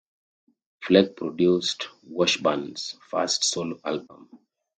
[0.83, 4.29] Fleck produced Washburn's first solo album.